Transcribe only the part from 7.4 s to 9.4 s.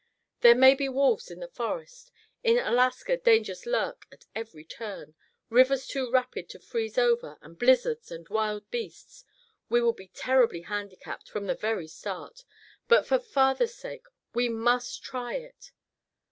blizzards and wild beasts.